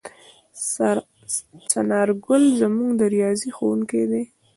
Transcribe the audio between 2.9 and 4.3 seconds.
د ریاضي ښؤونکی دی.